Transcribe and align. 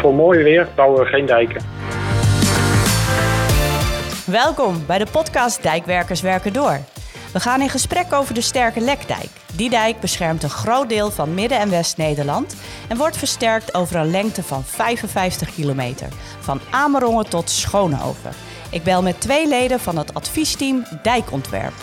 voor 0.00 0.14
mooi 0.14 0.42
weer 0.42 0.68
bouwen 0.74 1.00
we 1.00 1.06
geen 1.06 1.26
dijken. 1.26 1.62
Welkom 4.26 4.86
bij 4.86 4.98
de 4.98 5.06
podcast 5.12 5.62
Dijkwerkers 5.62 6.20
Werken 6.20 6.52
Door. 6.52 6.78
We 7.32 7.40
gaan 7.40 7.60
in 7.60 7.68
gesprek 7.68 8.12
over 8.12 8.34
de 8.34 8.40
sterke 8.40 8.80
Lekdijk. 8.80 9.28
Die 9.54 9.70
dijk 9.70 10.00
beschermt 10.00 10.42
een 10.42 10.50
groot 10.50 10.88
deel 10.88 11.10
van 11.10 11.34
Midden- 11.34 11.58
en 11.58 11.70
West-Nederland 11.70 12.56
en 12.88 12.96
wordt 12.96 13.16
versterkt 13.16 13.74
over 13.74 13.96
een 13.96 14.10
lengte 14.10 14.42
van 14.42 14.64
55 14.64 15.54
kilometer, 15.54 16.08
van 16.38 16.60
Amerongen 16.70 17.30
tot 17.30 17.50
Schoonhoven. 17.50 18.30
Ik 18.70 18.82
bel 18.82 19.02
met 19.02 19.20
twee 19.20 19.48
leden 19.48 19.80
van 19.80 19.96
het 19.96 20.14
adviesteam 20.14 20.84
Dijkontwerp. 21.02 21.74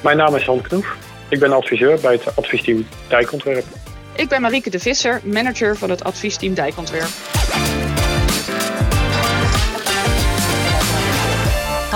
Mijn 0.00 0.16
naam 0.16 0.36
is 0.36 0.44
Han 0.44 0.60
Knoef. 0.60 0.96
Ik 1.28 1.40
ben 1.40 1.52
adviseur 1.52 2.00
bij 2.00 2.12
het 2.12 2.36
adviesteam 2.36 2.86
Dijkontwerp. 3.08 3.66
Ik 4.16 4.28
ben 4.28 4.40
Marieke 4.40 4.70
de 4.70 4.78
Visser, 4.78 5.20
manager 5.24 5.76
van 5.76 5.90
het 5.90 6.04
adviesteam 6.04 6.54
Dijkontwerp. 6.54 7.33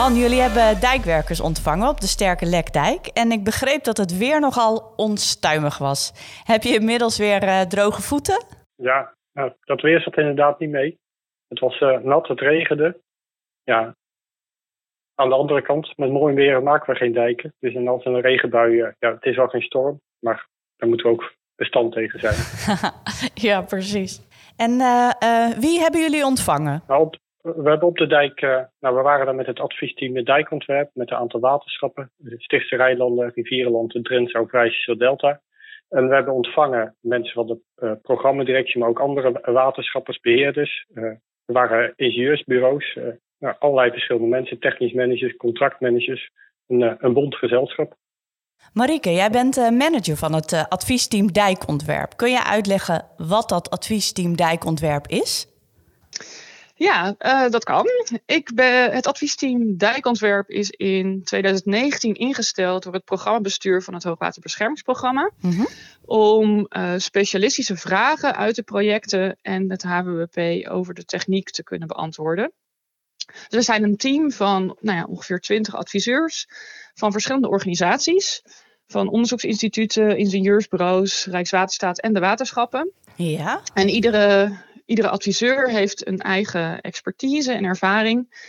Han, 0.09 0.15
jullie 0.15 0.41
hebben 0.41 0.81
dijkwerkers 0.81 1.41
ontvangen 1.41 1.89
op 1.89 2.01
de 2.01 2.07
Sterke 2.07 2.47
Lekdijk. 2.47 3.07
En 3.07 3.33
ik 3.33 3.45
begreep 3.45 3.83
dat 3.85 3.97
het 3.97 4.19
weer 4.19 4.41
nogal 4.41 4.93
onstuimig 4.97 5.79
was. 5.79 6.13
Heb 6.45 6.63
je 6.63 6.75
inmiddels 6.75 7.19
weer 7.19 7.43
uh, 7.43 7.61
droge 7.61 8.03
voeten? 8.03 8.45
Ja, 8.75 9.15
nou, 9.33 9.53
dat 9.61 9.81
weer 9.81 10.01
zat 10.01 10.17
inderdaad 10.17 10.59
niet 10.59 10.71
mee. 10.71 10.99
Het 11.49 11.59
was 11.59 11.81
uh, 11.81 11.99
nat, 11.99 12.29
het 12.29 12.41
regende. 12.41 13.01
Ja. 13.63 13.97
Aan 15.15 15.29
de 15.29 15.35
andere 15.35 15.63
kant, 15.63 15.97
met 15.97 16.11
mooi 16.11 16.35
weer 16.35 16.63
maken 16.63 16.93
we 16.93 16.99
geen 16.99 17.13
dijken. 17.13 17.55
Dus 17.59 17.75
en 17.75 17.89
als 17.89 18.05
een 18.05 18.21
regenbui, 18.21 18.73
uh, 18.73 18.89
ja, 18.99 19.13
het 19.13 19.25
is 19.25 19.37
wel 19.37 19.49
geen 19.49 19.63
storm. 19.63 20.01
Maar 20.19 20.49
daar 20.77 20.89
moeten 20.89 21.07
we 21.07 21.13
ook 21.13 21.35
bestand 21.57 21.93
tegen 21.93 22.21
zijn. 22.21 22.37
ja, 23.49 23.63
precies. 23.63 24.28
En 24.59 24.71
wie 25.61 25.81
hebben 25.81 26.01
jullie 26.01 26.25
ontvangen? 26.25 26.83
Nou, 26.87 27.11
we 27.43 27.69
hebben 27.69 27.89
op 27.89 27.97
de 27.97 28.07
dijk, 28.07 28.43
uh, 28.43 28.61
nou 28.81 28.97
we 28.97 29.03
waren 29.03 29.27
daar 29.27 29.35
met 29.35 29.47
het 29.47 29.61
adviesteam 29.61 30.15
de 30.15 30.23
dijkontwerp, 30.23 30.91
met 30.95 31.11
een 31.11 31.17
aantal 31.17 31.41
waterschappen, 31.41 32.11
Stichtse 32.37 32.77
Rijlanden, 32.77 33.33
Rivierenland, 33.35 33.93
de 33.93 34.03
Drentse, 34.03 34.97
Delta. 34.97 35.41
En 35.89 36.09
we 36.09 36.15
hebben 36.15 36.35
ontvangen 36.35 36.97
mensen 37.01 37.35
van 37.35 37.47
de 37.47 37.99
programmadirectie, 38.03 38.81
maar 38.81 38.89
ook 38.89 39.01
andere 39.01 39.41
waterschappersbeheerders. 39.53 40.87
Uh, 40.95 41.05
er 41.05 41.55
waren 41.55 41.93
ingenieursbureaus, 41.97 42.99
nou, 43.39 43.55
allerlei 43.59 43.91
verschillende 43.91 44.29
mensen, 44.29 44.59
technisch 44.59 44.93
managers, 44.93 45.37
contractmanagers, 45.37 46.31
een, 46.67 46.97
een 47.05 47.13
bond 47.13 47.35
gezelschap. 47.35 47.97
Marieke, 48.73 49.13
jij 49.13 49.31
bent 49.31 49.57
manager 49.57 50.17
van 50.17 50.33
het 50.33 50.53
adviesteam 50.69 51.33
Dijkontwerp. 51.33 52.17
Kun 52.17 52.31
je 52.31 52.45
uitleggen 52.45 53.07
wat 53.17 53.49
dat 53.49 53.71
adviesteam 53.71 54.37
Dijkontwerp 54.37 55.07
is? 55.07 55.47
Ja, 56.79 57.15
uh, 57.19 57.51
dat 57.51 57.65
kan. 57.65 57.87
Ik 58.27 58.55
ben, 58.55 58.93
het 58.93 59.07
adviesteam 59.07 59.77
Dijkontwerp 59.77 60.49
is 60.49 60.71
in 60.71 61.23
2019 61.25 62.15
ingesteld 62.15 62.83
door 62.83 62.93
het 62.93 63.05
programmabestuur 63.05 63.83
van 63.83 63.95
het 63.95 64.03
Hoogwaterbeschermingsprogramma. 64.03 65.31
Mm 65.41 65.51
-hmm. 65.51 65.69
Om 66.05 66.67
uh, 66.69 66.93
specialistische 66.97 67.77
vragen 67.77 68.37
uit 68.37 68.55
de 68.55 68.63
projecten 68.63 69.39
en 69.43 69.71
het 69.71 69.83
HWP 69.83 70.69
over 70.69 70.95
de 70.95 71.05
techniek 71.05 71.51
te 71.51 71.63
kunnen 71.63 71.89
beantwoorden. 71.89 72.53
Dus 73.33 73.47
we 73.49 73.63
zijn 73.63 73.83
een 73.83 73.97
team 73.97 74.33
van 74.33 74.77
nou 74.81 74.99
ja, 74.99 75.05
ongeveer 75.05 75.41
20 75.41 75.77
adviseurs 75.77 76.49
van 76.95 77.13
verschillende 77.13 77.49
organisaties. 77.49 78.43
Van 78.87 79.09
onderzoeksinstituten, 79.09 80.17
ingenieursbureaus, 80.17 81.27
Rijkswaterstaat 81.27 82.01
en 82.01 82.13
de 82.13 82.21
waterschappen. 82.21 82.91
Ja. 83.17 83.61
En 83.75 83.89
iedere 83.89 84.57
Iedere 84.89 85.09
adviseur 85.09 85.71
heeft 85.71 86.07
een 86.07 86.19
eigen 86.19 86.81
expertise 86.81 87.53
en 87.53 87.65
ervaring. 87.65 88.47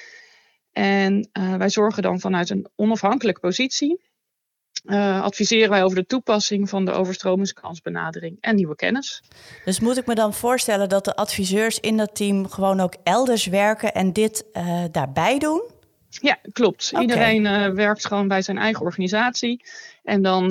En 0.72 1.30
uh, 1.34 1.56
wij 1.56 1.70
zorgen 1.70 2.04
dan 2.04 2.20
vanuit 2.20 2.50
een 2.50 2.68
onafhankelijke 2.76 3.40
positie. 3.40 4.02
Uh, 4.86 5.22
adviseren 5.22 5.70
wij 5.70 5.84
over 5.84 5.98
de 5.98 6.06
toepassing 6.06 6.70
van 6.70 6.86
de 6.86 6.92
overstromingskansbenadering 6.92 8.38
en 8.42 8.56
nieuwe 8.56 8.76
kennis. 8.76 9.24
Dus 9.66 9.80
moet 9.80 9.98
ik 9.98 10.06
me 10.06 10.16
dan 10.16 10.34
voorstellen 10.34 10.90
dat 10.90 11.06
de 11.06 11.16
adviseurs 11.16 11.80
in 11.80 11.98
dat 11.98 12.16
team 12.16 12.50
gewoon 12.50 12.80
ook 12.80 12.94
elders 13.04 13.46
werken 13.46 13.94
en 13.94 14.14
dit 14.14 14.46
uh, 14.54 14.84
daarbij 14.92 15.40
doen? 15.40 15.62
Ja, 16.10 16.38
klopt. 16.54 16.90
Okay. 16.92 17.02
Iedereen 17.02 17.46
uh, 17.46 17.70
werkt 17.70 18.08
gewoon 18.08 18.28
bij 18.28 18.42
zijn 18.42 18.58
eigen 18.58 18.86
organisatie. 18.86 19.66
En 20.04 20.22
dan, 20.22 20.48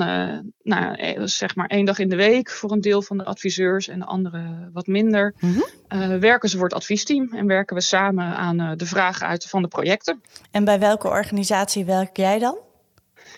nou, 0.63 1.27
zeg 1.27 1.55
maar 1.55 1.67
één 1.67 1.85
dag 1.85 1.99
in 1.99 2.09
de 2.09 2.15
week 2.15 2.49
voor 2.49 2.71
een 2.71 2.81
deel 2.81 3.01
van 3.01 3.17
de 3.17 3.25
adviseurs 3.25 3.87
en 3.87 3.99
de 3.99 4.05
andere 4.05 4.69
wat 4.73 4.87
minder. 4.87 5.33
Mm 5.39 5.53
-hmm. 5.53 6.01
uh, 6.01 6.19
werken 6.19 6.49
ze 6.49 6.55
voor 6.57 6.65
het 6.65 6.75
adviesteam 6.75 7.33
en 7.33 7.47
werken 7.47 7.75
we 7.75 7.81
samen 7.81 8.25
aan 8.25 8.77
de 8.77 8.85
vragen 8.85 9.27
uit 9.27 9.45
van 9.45 9.61
de 9.61 9.67
projecten. 9.67 10.21
En 10.51 10.63
bij 10.63 10.79
welke 10.79 11.07
organisatie 11.07 11.85
werk 11.85 12.17
jij 12.17 12.39
dan? 12.39 12.57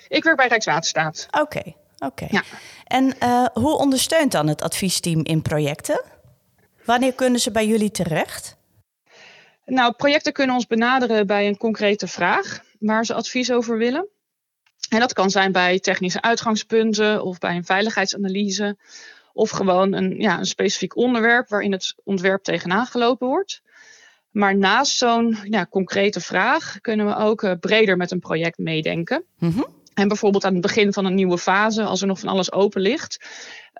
Ik 0.07 0.23
werk 0.23 0.37
bij 0.37 0.47
Rijkswaterstaat. 0.47 1.27
Oké, 1.31 1.41
okay, 1.41 1.75
oké. 1.97 2.23
Okay. 2.23 2.27
Ja. 2.31 2.43
En 2.83 3.15
hoe 3.53 3.77
ondersteunt 3.77 4.31
dan 4.31 4.47
het 4.47 4.61
adviesteam 4.61 5.23
in 5.23 5.41
projecten? 5.41 6.01
Wanneer 6.85 7.13
kunnen 7.13 7.39
ze 7.39 7.51
bij 7.51 7.67
jullie 7.67 7.91
terecht? 7.91 8.57
Nou, 9.65 9.93
projecten 9.93 10.33
kunnen 10.33 10.55
ons 10.55 10.67
benaderen 10.67 11.27
bij 11.27 11.47
een 11.47 11.57
concrete 11.57 12.07
vraag 12.07 12.59
waar 12.79 13.05
ze 13.05 13.13
advies 13.13 13.51
over 13.51 13.77
willen. 13.77 14.07
En 14.89 14.99
dat 14.99 15.13
kan 15.13 15.29
zijn 15.29 15.51
bij 15.51 15.79
technische 15.79 16.21
uitgangspunten 16.21 17.23
of 17.23 17.37
bij 17.37 17.55
een 17.55 17.65
veiligheidsanalyse. 17.65 18.77
Of 19.33 19.49
gewoon 19.49 19.93
een, 19.93 20.15
ja, 20.19 20.37
een 20.39 20.45
specifiek 20.45 20.95
onderwerp 20.95 21.49
waarin 21.49 21.71
het 21.71 21.95
ontwerp 22.03 22.43
tegenaan 22.43 22.85
gelopen 22.85 23.27
wordt. 23.27 23.61
Maar 24.31 24.57
naast 24.57 24.97
zo'n 24.97 25.37
ja, 25.43 25.65
concrete 25.65 26.21
vraag 26.21 26.77
kunnen 26.81 27.05
we 27.05 27.15
ook 27.15 27.43
uh, 27.43 27.51
breder 27.59 27.97
met 27.97 28.11
een 28.11 28.19
project 28.19 28.57
meedenken. 28.57 29.23
Mm 29.37 29.51
-hmm. 29.51 29.65
En 30.01 30.07
bijvoorbeeld 30.07 30.45
aan 30.45 30.53
het 30.53 30.61
begin 30.61 30.93
van 30.93 31.05
een 31.05 31.13
nieuwe 31.13 31.37
fase, 31.37 31.83
als 31.83 32.01
er 32.01 32.07
nog 32.07 32.19
van 32.19 32.29
alles 32.29 32.51
open 32.51 32.81
ligt. 32.81 33.19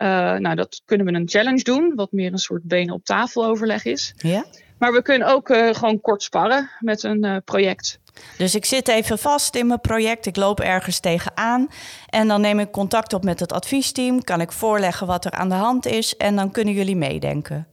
Uh, 0.01 0.07
nou, 0.35 0.55
dat 0.55 0.81
kunnen 0.85 1.05
we 1.05 1.13
een 1.13 1.29
challenge 1.29 1.63
doen, 1.63 1.93
wat 1.95 2.11
meer 2.11 2.31
een 2.31 2.37
soort 2.37 2.63
benen 2.63 2.93
op 2.93 3.03
tafel 3.03 3.45
overleg 3.45 3.85
is. 3.85 4.13
Ja. 4.17 4.45
Maar 4.77 4.91
we 4.91 5.01
kunnen 5.01 5.27
ook 5.27 5.49
uh, 5.49 5.73
gewoon 5.73 6.01
kort 6.01 6.23
sparren 6.23 6.69
met 6.79 7.03
een 7.03 7.25
uh, 7.25 7.37
project. 7.45 7.99
Dus 8.37 8.55
ik 8.55 8.65
zit 8.65 8.87
even 8.87 9.17
vast 9.19 9.55
in 9.55 9.67
mijn 9.67 9.81
project, 9.81 10.25
ik 10.25 10.35
loop 10.35 10.59
ergens 10.59 10.99
tegenaan. 10.99 11.67
En 12.09 12.27
dan 12.27 12.41
neem 12.41 12.59
ik 12.59 12.71
contact 12.71 13.13
op 13.13 13.23
met 13.23 13.39
het 13.39 13.53
adviesteam, 13.53 14.23
kan 14.23 14.41
ik 14.41 14.51
voorleggen 14.51 15.07
wat 15.07 15.25
er 15.25 15.31
aan 15.31 15.49
de 15.49 15.55
hand 15.55 15.85
is 15.85 16.17
en 16.17 16.35
dan 16.35 16.51
kunnen 16.51 16.73
jullie 16.73 16.95
meedenken. 16.95 17.67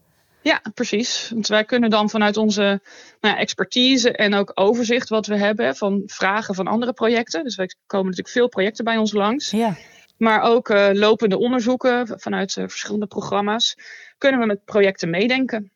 Ja, 0.48 0.62
precies. 0.74 1.30
Want 1.32 1.46
wij 1.46 1.64
kunnen 1.64 1.90
dan 1.90 2.10
vanuit 2.10 2.36
onze 2.36 2.80
nou 3.20 3.34
ja, 3.34 3.40
expertise 3.40 4.12
en 4.12 4.34
ook 4.34 4.50
overzicht 4.54 5.08
wat 5.08 5.26
we 5.26 5.36
hebben 5.36 5.76
van 5.76 6.02
vragen 6.06 6.54
van 6.54 6.66
andere 6.66 6.92
projecten. 6.92 7.44
Dus 7.44 7.56
wij 7.56 7.70
komen 7.86 8.06
natuurlijk 8.06 8.34
veel 8.34 8.48
projecten 8.48 8.84
bij 8.84 8.96
ons 8.96 9.12
langs. 9.12 9.50
Ja. 9.50 9.76
Maar 10.16 10.42
ook 10.42 10.68
uh, 10.68 10.88
lopende 10.92 11.38
onderzoeken 11.38 12.20
vanuit 12.20 12.56
uh, 12.56 12.64
verschillende 12.68 13.06
programma's. 13.06 13.76
Kunnen 14.18 14.40
we 14.40 14.46
met 14.46 14.64
projecten 14.64 15.10
meedenken. 15.10 15.72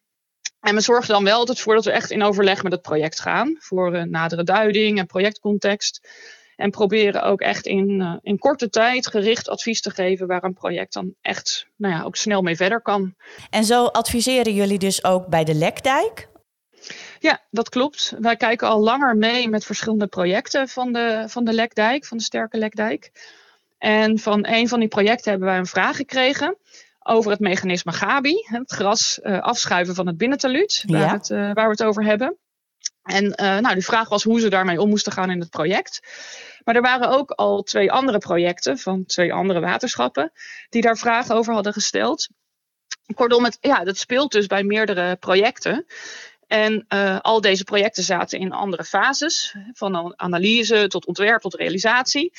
En 0.60 0.74
we 0.74 0.80
zorgen 0.80 1.08
dan 1.08 1.24
wel 1.24 1.38
altijd 1.38 1.60
voor 1.60 1.74
dat 1.74 1.84
we 1.84 1.90
echt 1.90 2.10
in 2.10 2.22
overleg 2.22 2.62
met 2.62 2.72
het 2.72 2.82
project 2.82 3.20
gaan. 3.20 3.56
Voor 3.58 3.94
uh, 3.94 4.02
nadere 4.02 4.44
duiding 4.44 4.98
en 4.98 5.06
projectcontext. 5.06 6.08
En 6.62 6.70
proberen 6.70 7.22
ook 7.22 7.40
echt 7.40 7.66
in, 7.66 8.00
uh, 8.00 8.14
in 8.22 8.38
korte 8.38 8.68
tijd 8.68 9.06
gericht 9.06 9.48
advies 9.48 9.80
te 9.80 9.90
geven 9.90 10.26
waar 10.26 10.44
een 10.44 10.54
project 10.54 10.92
dan 10.92 11.14
echt 11.20 11.66
nou 11.76 11.94
ja, 11.94 12.02
ook 12.02 12.16
snel 12.16 12.42
mee 12.42 12.56
verder 12.56 12.80
kan. 12.80 13.14
En 13.50 13.64
zo 13.64 13.84
adviseren 13.84 14.54
jullie 14.54 14.78
dus 14.78 15.04
ook 15.04 15.26
bij 15.26 15.44
de 15.44 15.54
Lekdijk? 15.54 16.28
Ja, 17.18 17.40
dat 17.50 17.68
klopt. 17.68 18.14
Wij 18.18 18.36
kijken 18.36 18.68
al 18.68 18.80
langer 18.80 19.16
mee 19.16 19.48
met 19.48 19.64
verschillende 19.64 20.06
projecten 20.06 20.68
van 20.68 20.92
de, 20.92 21.24
van 21.28 21.44
de 21.44 21.52
Lekdijk, 21.52 22.06
van 22.06 22.16
de 22.16 22.22
Sterke 22.22 22.58
Lekdijk. 22.58 23.10
En 23.78 24.18
van 24.18 24.46
een 24.46 24.68
van 24.68 24.78
die 24.80 24.88
projecten 24.88 25.30
hebben 25.30 25.48
wij 25.48 25.58
een 25.58 25.66
vraag 25.66 25.96
gekregen 25.96 26.56
over 27.02 27.30
het 27.30 27.40
mechanisme 27.40 27.92
Gabi, 27.92 28.34
het 28.42 28.72
gras 28.72 29.20
uh, 29.22 29.40
afschuiven 29.40 29.94
van 29.94 30.06
het 30.06 30.16
binnentaluut, 30.16 30.84
waar, 30.86 31.00
Ja. 31.00 31.12
het, 31.12 31.28
uh, 31.30 31.38
waar 31.38 31.64
we 31.64 31.70
het 31.70 31.84
over 31.84 32.04
hebben. 32.04 32.36
En 33.02 33.24
uh, 33.24 33.58
nou, 33.58 33.74
de 33.74 33.82
vraag 33.82 34.08
was 34.08 34.22
hoe 34.22 34.40
ze 34.40 34.48
daarmee 34.48 34.80
om 34.80 34.88
moesten 34.88 35.12
gaan 35.12 35.30
in 35.30 35.40
het 35.40 35.50
project. 35.50 36.00
Maar 36.64 36.74
er 36.74 36.82
waren 36.82 37.08
ook 37.08 37.30
al 37.30 37.62
twee 37.62 37.92
andere 37.92 38.18
projecten 38.18 38.78
van 38.78 39.04
twee 39.04 39.32
andere 39.32 39.60
waterschappen 39.60 40.32
die 40.68 40.82
daar 40.82 40.96
vragen 40.96 41.34
over 41.34 41.54
hadden 41.54 41.72
gesteld. 41.72 42.28
Kortom, 43.14 43.44
het, 43.44 43.58
ja, 43.60 43.84
dat 43.84 43.98
speelt 43.98 44.32
dus 44.32 44.46
bij 44.46 44.62
meerdere 44.62 45.16
projecten. 45.16 45.86
En 46.46 46.84
uh, 46.88 47.20
al 47.20 47.40
deze 47.40 47.64
projecten 47.64 48.02
zaten 48.02 48.38
in 48.38 48.52
andere 48.52 48.84
fases, 48.84 49.54
van 49.72 50.18
analyse 50.18 50.86
tot 50.88 51.06
ontwerp 51.06 51.40
tot 51.40 51.54
realisatie. 51.54 52.32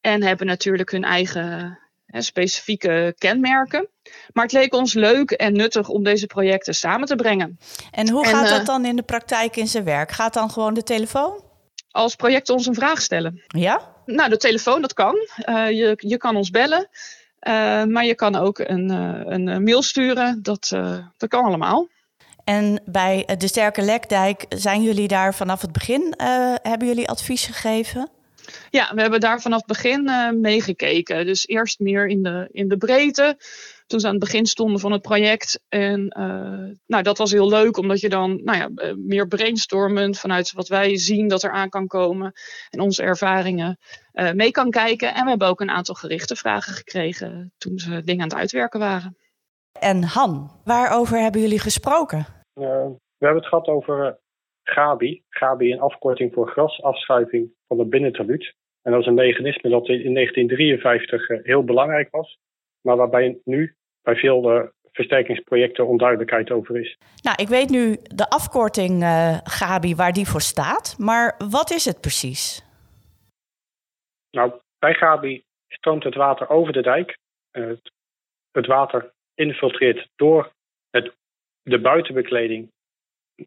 En 0.00 0.22
hebben 0.22 0.46
natuurlijk 0.46 0.90
hun 0.90 1.04
eigen 1.04 1.78
hè, 2.06 2.22
specifieke 2.22 3.14
kenmerken. 3.18 3.88
Maar 4.32 4.44
het 4.44 4.52
leek 4.52 4.74
ons 4.74 4.94
leuk 4.94 5.30
en 5.30 5.52
nuttig 5.52 5.88
om 5.88 6.04
deze 6.04 6.26
projecten 6.26 6.74
samen 6.74 7.06
te 7.06 7.16
brengen. 7.16 7.58
En 7.90 8.10
hoe 8.10 8.24
En, 8.24 8.30
gaat 8.30 8.44
eh, 8.44 8.50
dat 8.50 8.66
dan 8.66 8.84
in 8.84 8.96
de 8.96 9.02
praktijk 9.02 9.56
in 9.56 9.68
zijn 9.68 9.84
werk? 9.84 10.10
Gaat 10.10 10.34
dan 10.34 10.50
gewoon 10.50 10.74
de 10.74 10.82
telefoon? 10.82 11.42
Als 11.90 12.16
projecten 12.16 12.54
ons 12.54 12.66
een 12.66 12.74
vraag 12.74 13.02
stellen. 13.02 13.42
Ja? 13.46 13.94
Nou, 14.04 14.30
de 14.30 14.36
telefoon, 14.36 14.80
dat 14.80 14.92
kan. 14.92 15.14
Uh, 15.48 15.70
je, 15.70 15.94
je 15.96 16.16
kan 16.16 16.36
ons 16.36 16.50
bellen. 16.50 16.88
Uh, 17.48 17.84
maar 17.84 18.04
je 18.04 18.14
kan 18.14 18.36
ook 18.36 18.58
een, 18.58 18.90
uh, 18.90 19.20
een 19.24 19.62
mail 19.62 19.82
sturen. 19.82 20.42
Dat, 20.42 20.68
dat 21.16 21.28
kan 21.28 21.44
allemaal. 21.44 21.88
En 22.44 22.82
bij 22.84 23.28
de 23.38 23.46
Sterke 23.46 23.82
Lekdijk 23.82 24.44
zijn 24.48 24.82
jullie 24.82 25.08
daar 25.08 25.34
vanaf 25.34 25.60
het 25.60 25.72
begin, 25.72 26.14
hebben 26.62 26.88
jullie 26.88 27.08
advies 27.08 27.46
gegeven? 27.46 28.10
Ja, 28.70 28.94
we 28.94 29.00
hebben 29.00 29.20
daar 29.20 29.40
vanaf 29.40 29.58
het 29.58 29.66
begin 29.66 30.10
meegekeken. 30.40 31.26
Dus 31.26 31.46
eerst 31.46 31.78
meer 31.78 32.06
in 32.06 32.22
de, 32.22 32.48
in 32.52 32.68
de 32.68 32.76
breedte. 32.76 33.36
Toen 33.90 34.00
ze 34.00 34.06
aan 34.06 34.12
het 34.12 34.24
begin 34.24 34.46
stonden 34.46 34.80
van 34.80 34.92
het 34.92 35.02
project. 35.02 35.64
En 35.68 36.00
uh, 36.18 36.76
nou, 36.86 37.02
dat 37.02 37.18
was 37.18 37.32
heel 37.32 37.48
leuk, 37.48 37.76
omdat 37.76 38.00
je 38.00 38.08
dan 38.08 38.40
nou 38.44 38.58
ja, 38.58 38.94
meer 38.96 39.28
brainstormend 39.28 40.18
vanuit 40.18 40.52
wat 40.52 40.68
wij 40.68 40.96
zien 40.96 41.28
dat 41.28 41.42
er 41.42 41.50
aan 41.50 41.68
kan 41.68 41.86
komen. 41.86 42.32
En 42.70 42.80
onze 42.80 43.02
ervaringen 43.02 43.78
uh, 44.12 44.32
mee 44.32 44.50
kan 44.50 44.70
kijken. 44.70 45.14
En 45.14 45.22
we 45.22 45.28
hebben 45.28 45.48
ook 45.48 45.60
een 45.60 45.70
aantal 45.70 45.94
gerichte 45.94 46.36
vragen 46.36 46.72
gekregen 46.72 47.52
toen 47.58 47.78
ze 47.78 48.02
dingen 48.04 48.22
aan 48.22 48.28
het 48.28 48.38
uitwerken 48.38 48.80
waren. 48.80 49.16
En 49.80 50.02
Han, 50.02 50.50
waarover 50.64 51.18
hebben 51.18 51.40
jullie 51.40 51.60
gesproken? 51.60 52.26
we 52.54 53.26
hebben 53.26 53.42
het 53.42 53.46
gehad 53.46 53.66
over 53.66 54.18
GABI. 54.62 55.22
GABI 55.28 55.72
een 55.72 55.80
afkorting 55.80 56.32
voor 56.34 56.48
grasafschuiving 56.48 57.52
van 57.68 57.78
het 57.78 57.90
binnenteluut. 57.90 58.54
En 58.82 58.92
dat 58.92 59.00
is 59.00 59.06
een 59.06 59.14
mechanisme 59.14 59.70
dat 59.70 59.88
in 59.88 60.14
1953 60.14 61.28
heel 61.42 61.64
belangrijk 61.64 62.10
was, 62.10 62.38
maar 62.80 62.96
waarbij 62.96 63.40
nu 63.44 63.74
bij 64.10 64.20
veel 64.20 64.56
uh, 64.56 64.66
versterkingsprojecten 64.92 65.86
onduidelijkheid 65.86 66.50
over 66.50 66.80
is. 66.80 66.96
Nou, 67.22 67.36
ik 67.42 67.48
weet 67.48 67.70
nu 67.70 67.96
de 68.02 68.28
afkorting 68.28 69.02
uh, 69.02 69.38
GABI 69.44 69.94
waar 69.94 70.12
die 70.12 70.26
voor 70.26 70.40
staat, 70.40 70.96
maar 70.98 71.34
wat 71.50 71.70
is 71.70 71.84
het 71.84 72.00
precies? 72.00 72.64
Nou, 74.30 74.52
bij 74.78 74.94
GABI 74.94 75.42
stroomt 75.68 76.04
het 76.04 76.14
water 76.14 76.48
over 76.48 76.72
de 76.72 76.82
dijk. 76.82 77.18
Uh, 77.52 77.66
het, 77.66 77.92
het 78.52 78.66
water 78.66 79.12
infiltreert 79.34 80.08
door 80.16 80.52
het, 80.90 81.14
de 81.62 81.80
buitenbekleding 81.80 82.70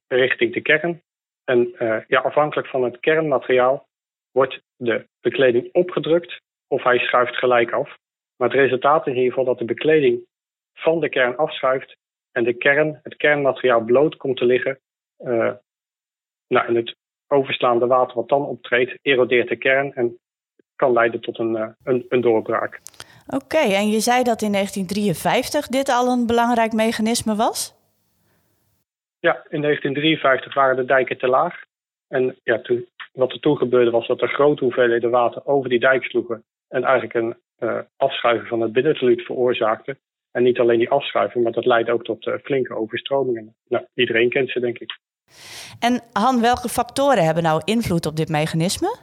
richting 0.07 0.53
de 0.53 0.61
kern. 0.61 1.01
En 1.43 1.75
uh, 1.79 1.97
ja, 2.07 2.19
afhankelijk 2.19 2.67
van 2.67 2.83
het 2.83 2.99
kernmateriaal 2.99 3.87
wordt 4.31 4.59
de 4.75 5.07
bekleding 5.21 5.69
opgedrukt 5.73 6.41
of 6.67 6.83
hij 6.83 6.97
schuift 6.97 7.35
gelijk 7.35 7.71
af. 7.71 7.97
Maar 8.35 8.49
het 8.49 8.57
resultaat 8.57 9.07
is 9.07 9.13
in 9.13 9.17
ieder 9.17 9.29
geval 9.29 9.45
dat 9.45 9.57
de 9.57 9.73
bekleding 9.73 10.25
van 10.73 10.99
de 10.99 11.09
kern 11.09 11.37
afschuift 11.37 11.97
en 12.31 12.43
de 12.43 12.53
kern, 12.53 12.99
het 13.03 13.15
kernmateriaal 13.15 13.81
bloot 13.81 14.17
komt 14.17 14.37
te 14.37 14.45
liggen. 14.45 14.79
Uh, 15.19 15.51
nou, 16.47 16.67
en 16.67 16.75
het 16.75 16.95
overslaande 17.27 17.87
water 17.87 18.15
wat 18.15 18.29
dan 18.29 18.45
optreedt, 18.45 18.97
erodeert 19.01 19.49
de 19.49 19.55
kern 19.55 19.93
en 19.93 20.17
kan 20.75 20.93
leiden 20.93 21.21
tot 21.21 21.39
een, 21.39 21.55
uh, 21.55 21.67
een, 21.83 22.05
een 22.09 22.21
doorbraak. 22.21 22.81
Oké, 23.27 23.43
okay, 23.43 23.73
en 23.73 23.89
je 23.89 23.99
zei 23.99 24.23
dat 24.23 24.41
in 24.41 24.51
1953 24.51 25.67
dit 25.67 25.89
al 25.89 26.07
een 26.07 26.27
belangrijk 26.27 26.73
mechanisme 26.73 27.35
was? 27.35 27.75
Ja, 29.19 29.33
in 29.49 29.61
1953 29.61 30.53
waren 30.53 30.75
de 30.75 30.85
dijken 30.85 31.17
te 31.17 31.27
laag. 31.27 31.63
En 32.07 32.35
ja, 32.43 32.61
toen, 32.61 32.85
wat 33.13 33.31
er 33.31 33.39
toen 33.39 33.57
gebeurde 33.57 33.91
was 33.91 34.07
dat 34.07 34.21
er 34.21 34.27
grote 34.27 34.63
hoeveelheden 34.63 35.09
water 35.09 35.45
over 35.45 35.69
die 35.69 35.79
dijk 35.79 36.03
sloegen. 36.03 36.43
En 36.67 36.83
eigenlijk 36.83 37.13
een 37.13 37.35
uh, 37.59 37.79
afschuiving 37.97 38.47
van 38.47 38.61
het 38.61 38.73
binnenteluut 38.73 39.21
veroorzaakte. 39.21 39.97
En 40.33 40.43
niet 40.43 40.59
alleen 40.59 40.79
die 40.79 40.89
afschuiving, 40.89 41.43
maar 41.43 41.53
dat 41.53 41.65
leidde 41.65 41.91
ook 41.91 42.03
tot 42.03 42.25
uh, 42.25 42.33
flinke 42.43 42.75
overstromingen. 42.75 43.55
Nou, 43.67 43.85
iedereen 43.93 44.29
kent 44.29 44.49
ze, 44.49 44.59
denk 44.59 44.79
ik. 44.79 44.99
En 45.79 46.01
Han, 46.13 46.41
welke 46.41 46.69
factoren 46.69 47.25
hebben 47.25 47.43
nou 47.43 47.61
invloed 47.65 48.05
op 48.05 48.15
dit 48.15 48.29
mechanisme? 48.29 48.95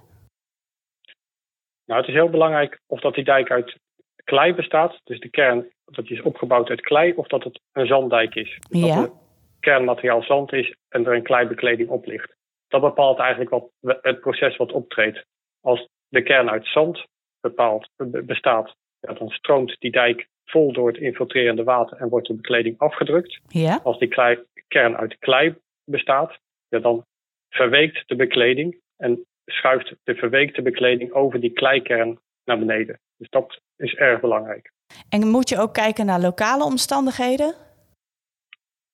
Nou, 1.84 2.00
het 2.00 2.08
is 2.08 2.14
heel 2.14 2.30
belangrijk 2.30 2.80
of 2.86 3.00
dat 3.00 3.14
die 3.14 3.24
dijk 3.24 3.50
uit 3.50 3.78
klei 4.24 4.54
bestaat. 4.54 5.00
Dus 5.04 5.20
de 5.20 5.28
kern, 5.28 5.70
dat 5.84 6.06
die 6.06 6.16
is 6.16 6.22
opgebouwd 6.22 6.68
uit 6.68 6.80
klei, 6.80 7.12
of 7.12 7.26
dat 7.26 7.44
het 7.44 7.60
een 7.72 7.86
zanddijk 7.86 8.34
is. 8.34 8.58
Dus 8.68 8.80
ja. 8.80 8.94
Dat 8.94 9.04
het 9.04 9.12
kernmateriaal 9.60 10.22
zand 10.22 10.52
is 10.52 10.74
en 10.88 11.06
er 11.06 11.14
een 11.14 11.22
kleibekleding 11.22 11.88
op 11.88 12.06
ligt. 12.06 12.36
Dat 12.68 12.80
bepaalt 12.80 13.18
eigenlijk 13.18 13.50
wat, 13.50 13.70
het 14.02 14.20
proces 14.20 14.56
wat 14.56 14.72
optreedt. 14.72 15.24
Als 15.60 15.88
de 16.08 16.22
kern 16.22 16.50
uit 16.50 16.66
zand 16.66 17.06
bepaalt, 17.40 17.88
bestaat, 18.24 18.74
ja, 19.00 19.12
dan 19.12 19.28
stroomt 19.28 19.76
die 19.78 19.90
dijk 19.90 20.28
vol 20.50 20.72
door 20.72 20.88
het 20.88 20.96
infiltrerende 20.96 21.64
water 21.64 21.96
en 21.96 22.08
wordt 22.08 22.26
de 22.26 22.34
bekleding 22.34 22.78
afgedrukt. 22.78 23.40
Ja. 23.48 23.80
Als 23.82 23.98
die 23.98 24.08
klei, 24.08 24.38
kern 24.68 24.96
uit 24.96 25.18
klei 25.18 25.54
bestaat, 25.84 26.38
ja, 26.68 26.78
dan 26.78 27.04
verweekt 27.48 28.08
de 28.08 28.16
bekleding 28.16 28.80
en 28.96 29.24
schuift 29.46 29.94
de 30.04 30.14
verweekte 30.14 30.62
bekleding 30.62 31.12
over 31.12 31.40
die 31.40 31.52
kleikern 31.52 32.18
naar 32.44 32.58
beneden. 32.58 33.00
Dus 33.16 33.30
dat 33.30 33.60
is 33.76 33.94
erg 33.94 34.20
belangrijk. 34.20 34.72
En 35.08 35.28
moet 35.28 35.48
je 35.48 35.58
ook 35.58 35.74
kijken 35.74 36.06
naar 36.06 36.20
lokale 36.20 36.64
omstandigheden? 36.64 37.54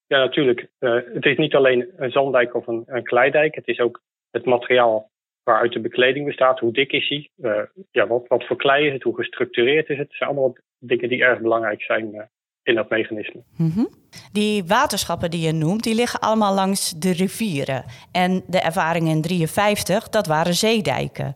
Ja, 0.06 0.18
natuurlijk. 0.18 0.68
Uh, 0.80 0.94
het 1.14 1.24
is 1.24 1.36
niet 1.36 1.54
alleen 1.54 1.92
een 1.96 2.10
zanddijk 2.10 2.54
of 2.54 2.66
een, 2.66 2.82
een 2.86 3.04
kleidijk. 3.04 3.54
Het 3.54 3.68
is 3.68 3.80
ook 3.80 4.02
het 4.30 4.44
materiaal 4.44 5.10
waaruit 5.46 5.72
de 5.72 5.81
bekleding 5.81 6.26
bestaat. 6.26 6.58
Hoe 6.58 6.72
dik 6.72 6.93
is 6.93 7.08
die? 7.08 7.31
Uh, 7.37 7.62
ja, 7.90 8.06
wat, 8.06 8.26
wat 8.28 8.46
voor 8.46 8.56
klei 8.56 8.87
is 8.87 8.93
het? 8.93 9.02
Hoe 9.02 9.14
gestructureerd 9.14 9.88
is 9.88 9.98
het? 9.98 10.06
Het 10.06 10.16
zijn 10.16 10.31
allemaal 10.31 10.56
dingen 10.78 11.08
die 11.08 11.25
erg 11.25 11.40
belangrijk 11.40 11.82
zijn 11.82 12.14
uh, 12.14 12.22
in 12.62 12.75
dat 12.75 12.90
mechanisme. 12.90 13.43
Mm 13.56 13.70
-hmm. 13.70 13.88
Die 14.32 14.64
waterschappen 14.64 15.31
die 15.31 15.46
je 15.46 15.52
noemt, 15.52 15.82
die 15.82 15.94
liggen 15.94 16.20
allemaal 16.20 16.54
langs 16.54 16.90
de 16.90 17.12
rivieren. 17.12 17.84
En 18.12 18.43
de 18.46 18.60
ervaring 18.60 19.08
in 19.08 19.22
53, 19.22 20.08
dat 20.08 20.26
waren 20.26 20.54
zeedijken. 20.54 21.34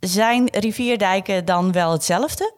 Zijn 0.00 0.48
rivierdijken 0.50 1.44
dan 1.44 1.72
wel 1.72 1.92
hetzelfde? 1.92 2.54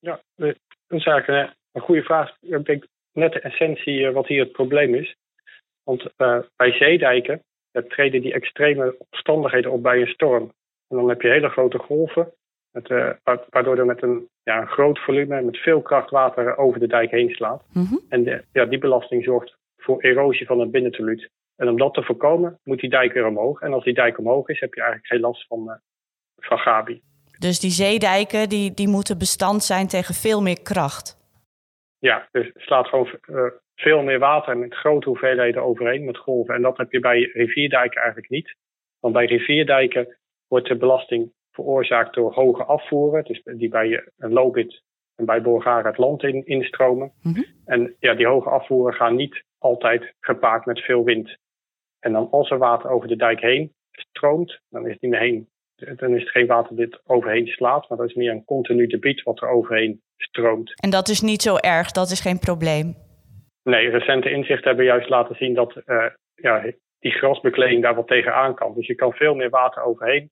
Ja, 0.00 0.20
dat 0.36 0.56
is 0.88 1.04
eigenlijk 1.04 1.28
een, 1.28 1.54
een 1.72 1.80
goede 1.80 2.02
vraag. 2.02 2.36
Ik 2.40 2.64
denk 2.64 2.86
net 3.12 3.32
de 3.32 3.40
essentie 3.40 4.10
wat 4.10 4.26
hier 4.26 4.42
het 4.42 4.52
probleem 4.52 4.94
is. 4.94 5.16
Want 5.82 6.02
uh, 6.18 6.38
bij 6.56 6.72
zeedijken 6.72 7.42
uh, 7.72 7.82
treden 7.82 8.22
die 8.22 8.32
extreme 8.32 8.96
omstandigheden 8.98 9.70
op 9.70 9.82
bij 9.82 10.00
een 10.00 10.06
storm. 10.06 10.42
En 10.88 10.96
dan 10.96 11.08
heb 11.08 11.22
je 11.22 11.28
hele 11.28 11.48
grote 11.48 11.78
golven, 11.78 12.32
met, 12.70 12.88
uh, 12.90 13.10
waardoor 13.50 13.78
er 13.78 13.86
met 13.86 14.02
een, 14.02 14.28
ja, 14.42 14.60
een 14.60 14.68
groot 14.68 14.98
volume, 14.98 15.42
met 15.42 15.56
veel 15.56 15.82
kracht 15.82 16.10
water 16.10 16.56
over 16.56 16.80
de 16.80 16.86
dijk 16.86 17.10
heen 17.10 17.30
slaat. 17.30 17.62
Mm 17.72 17.84
-hmm. 17.84 18.00
En 18.08 18.24
de, 18.24 18.44
ja, 18.52 18.64
die 18.64 18.78
belasting 18.78 19.24
zorgt 19.24 19.56
voor 19.76 20.00
erosie 20.00 20.46
van 20.46 20.60
het 20.60 20.70
binnenteluut. 20.70 21.30
En 21.56 21.68
om 21.68 21.78
dat 21.78 21.94
te 21.94 22.02
voorkomen, 22.02 22.58
moet 22.64 22.80
die 22.80 22.90
dijk 22.90 23.12
weer 23.12 23.26
omhoog. 23.26 23.60
En 23.60 23.72
als 23.72 23.84
die 23.84 23.94
dijk 23.94 24.18
omhoog 24.18 24.48
is, 24.48 24.60
heb 24.60 24.74
je 24.74 24.80
eigenlijk 24.80 25.10
geen 25.12 25.20
last 25.20 25.46
van, 25.46 25.80
van 26.36 26.58
Gabi. 26.58 27.02
Dus 27.38 27.60
die 27.60 27.70
zeedijken 27.70 28.48
die, 28.48 28.74
die 28.74 28.88
moeten 28.88 29.18
bestand 29.18 29.62
zijn 29.62 29.86
tegen 29.86 30.14
veel 30.14 30.42
meer 30.42 30.62
kracht. 30.62 31.20
Ja, 31.98 32.28
dus 32.30 32.50
slaat 32.54 32.86
gewoon 32.86 33.18
uh, 33.26 33.44
veel 33.82 34.02
meer 34.02 34.18
water 34.18 34.58
met 34.58 34.74
grote 34.74 35.08
hoeveelheden 35.08 35.62
overheen 35.62 36.04
met 36.04 36.18
golven. 36.18 36.54
En 36.54 36.62
dat 36.62 36.76
heb 36.76 36.92
je 36.92 37.00
bij 37.00 37.30
rivierdijken 37.32 38.00
eigenlijk 38.00 38.30
niet. 38.30 38.56
Want 39.00 39.14
bij 39.14 39.26
rivierdijken 39.26 40.16
wordt 40.48 40.68
de 40.68 40.76
belasting 40.76 41.32
veroorzaakt 41.50 42.14
door 42.14 42.32
hoge 42.32 42.64
afvoeren, 42.64 43.24
dus 43.24 43.42
die 43.44 43.68
bij 43.68 44.04
een 44.18 44.32
Lobit 44.32 44.82
en 45.16 45.24
bij 45.24 45.42
Bulgaren 45.42 45.86
het 45.86 45.98
land 45.98 46.22
in, 46.22 46.46
instromen. 46.46 47.12
Mm 47.22 47.34
-hmm. 47.34 47.44
En 47.64 47.96
ja, 47.98 48.14
die 48.14 48.26
hoge 48.26 48.48
afvoeren 48.48 48.94
gaan 48.94 49.16
niet 49.16 49.44
altijd 49.58 50.14
gepaard 50.20 50.64
met 50.64 50.80
veel 50.80 51.04
wind. 51.04 51.36
En 52.00 52.12
dan 52.12 52.30
als 52.30 52.50
er 52.50 52.58
water 52.58 52.90
over 52.90 53.08
de 53.08 53.16
dijk 53.16 53.40
heen 53.40 53.72
stroomt, 53.90 54.60
dan 54.68 54.86
is 54.86 54.92
het 54.92 55.02
niet 55.02 55.16
heen. 55.16 55.48
Dan 55.96 56.14
is 56.14 56.20
het 56.20 56.30
geen 56.30 56.46
water 56.46 56.76
dit 56.76 57.00
overheen 57.06 57.46
slaat, 57.46 57.88
maar 57.88 57.98
dat 57.98 58.08
is 58.08 58.14
meer 58.14 58.30
een 58.30 58.44
continu 58.44 58.86
debiet 58.86 59.22
wat 59.22 59.42
er 59.42 59.48
overheen 59.48 60.02
stroomt. 60.16 60.72
En 60.80 60.90
dat 60.90 61.08
is 61.08 61.20
niet 61.20 61.42
zo 61.42 61.56
erg, 61.56 61.90
dat 61.90 62.10
is 62.10 62.20
geen 62.20 62.38
probleem. 62.38 62.94
Nee, 63.62 63.90
recente 63.90 64.30
inzichten 64.30 64.66
hebben 64.66 64.84
juist 64.84 65.08
laten 65.08 65.36
zien 65.36 65.54
dat 65.54 65.82
uh, 65.86 66.06
ja, 66.34 66.72
die 66.98 67.12
grasbekleding 67.12 67.82
daar 67.82 67.94
wat 67.94 68.06
tegenaan 68.06 68.54
kan. 68.54 68.74
Dus 68.74 68.86
je 68.86 68.94
kan 68.94 69.12
veel 69.12 69.34
meer 69.34 69.50
water 69.50 69.82
overheen, 69.82 70.30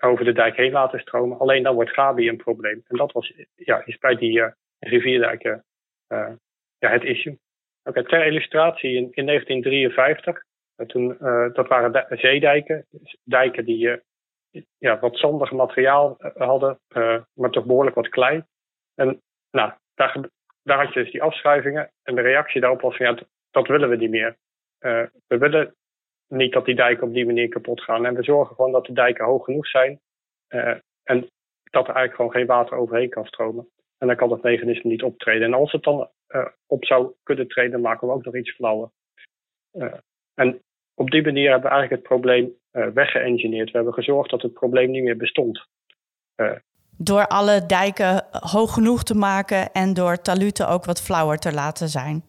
over 0.00 0.24
de 0.24 0.32
dijk 0.32 0.56
heen 0.56 0.72
laten 0.72 1.00
stromen. 1.00 1.38
Alleen 1.38 1.62
dan 1.62 1.74
wordt 1.74 1.92
Gabi 1.92 2.28
een 2.28 2.36
probleem. 2.36 2.82
En 2.86 2.96
dat 2.96 3.12
was, 3.12 3.32
ja, 3.54 3.82
is 3.84 3.98
bij 3.98 4.14
die 4.14 4.38
uh, 4.38 4.48
rivierdijken 4.78 5.64
uh, 6.08 6.32
ja, 6.78 6.90
het 6.90 7.04
issue. 7.04 7.38
Okay, 7.82 8.02
ter 8.02 8.26
illustratie, 8.26 8.90
in, 8.90 9.08
in 9.10 9.26
1953, 9.26 10.42
toen, 10.86 11.16
dat 11.52 11.68
waren 11.68 12.06
zeedijken, 12.18 12.86
dijken 13.24 13.64
die 13.64 14.00
ja, 14.78 14.98
wat 14.98 15.18
zandig 15.18 15.52
materiaal 15.52 16.16
hadden, 16.34 16.78
maar 17.34 17.50
toch 17.50 17.64
behoorlijk 17.64 17.96
wat 17.96 18.08
klei. 18.08 18.42
En 18.94 19.22
nou, 19.50 19.72
daar, 19.94 20.28
daar 20.68 20.84
had 20.84 20.92
je 20.92 21.02
dus 21.02 21.12
die 21.12 21.22
afschuivingen. 21.22 21.90
En 22.02 22.14
de 22.14 22.20
reactie 22.20 22.60
daarop 22.60 22.80
was 22.80 22.96
van 22.96 23.06
ja, 23.06 23.18
dat 23.50 23.66
willen 23.66 23.88
we 23.88 23.96
niet 23.96 24.10
meer. 24.10 24.36
Uh, 24.80 25.02
we 25.26 25.38
willen 25.38 25.74
niet 26.28 26.52
dat 26.52 26.64
die 26.64 26.74
dijken 26.74 27.06
op 27.06 27.14
die 27.14 27.26
manier 27.26 27.48
kapot 27.48 27.80
gaan. 27.80 28.06
En 28.06 28.14
we 28.14 28.22
zorgen 28.22 28.54
gewoon 28.54 28.72
dat 28.72 28.86
de 28.86 28.92
dijken 28.92 29.24
hoog 29.24 29.44
genoeg 29.44 29.66
zijn. 29.66 30.00
Uh, 30.48 30.76
en 31.02 31.30
dat 31.70 31.88
er 31.88 31.94
eigenlijk 31.94 32.14
gewoon 32.14 32.30
geen 32.30 32.46
water 32.46 32.76
overheen 32.76 33.08
kan 33.08 33.26
stromen. 33.26 33.68
En 33.98 34.06
dan 34.06 34.16
kan 34.16 34.28
dat 34.28 34.42
mechanisme 34.42 34.90
niet 34.90 35.02
optreden. 35.02 35.46
En 35.46 35.54
als 35.54 35.72
het 35.72 35.82
dan 35.82 36.10
uh, 36.28 36.46
op 36.66 36.84
zou 36.84 37.12
kunnen 37.22 37.48
treden, 37.48 37.80
maken 37.80 38.08
we 38.08 38.14
ook 38.14 38.24
nog 38.24 38.36
iets 38.36 38.54
flauwer. 38.54 38.90
en 40.34 40.62
op 40.94 41.10
die 41.10 41.22
manier 41.22 41.50
hebben 41.50 41.70
we 41.70 41.76
eigenlijk 41.76 42.02
het 42.02 42.12
probleem 42.12 42.56
weggeëngineerd. 42.70 43.70
We 43.70 43.76
hebben 43.76 43.94
gezorgd 43.94 44.30
dat 44.30 44.42
het 44.42 44.52
probleem 44.52 44.90
niet 44.90 45.02
meer 45.02 45.16
bestond. 45.16 45.66
Door 46.98 47.26
alle 47.26 47.66
dijken 47.66 48.26
hoog 48.30 48.74
genoeg 48.74 49.02
te 49.02 49.14
maken 49.14 49.72
en 49.72 49.94
door 49.94 50.20
taluten 50.20 50.68
ook 50.68 50.84
wat 50.84 51.02
flauwer 51.02 51.38
te 51.38 51.52
laten 51.52 51.88
zijn. 51.88 52.22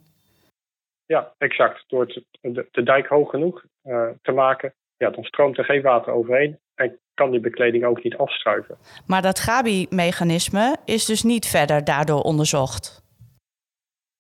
Ja, 1.06 1.34
exact. 1.38 1.84
Door 1.88 2.02
het, 2.02 2.24
de, 2.42 2.68
de, 2.72 2.84
dijk 2.84 3.08
hoog 3.08 3.30
genoeg 3.30 3.64
uh, 3.84 4.10
te 4.22 4.32
maken, 4.32 4.74
ja, 4.98 5.10
dan 5.10 5.24
stroomt 5.24 5.58
er 5.58 5.64
geen 5.66 5.82
water 5.82 6.14
overheen 6.14 6.60
en 6.76 7.00
kan 7.14 7.32
die 7.32 7.40
bekleding 7.40 7.86
ook 7.86 8.04
niet 8.04 8.18
afstruiven. 8.18 8.78
Maar 9.08 9.22
dat 9.22 9.40
Gabi-mechanisme 9.40 10.78
is 10.86 11.06
dus 11.06 11.24
niet 11.24 11.46
verder 11.46 11.84
daardoor 11.84 12.22
onderzocht? 12.22 13.08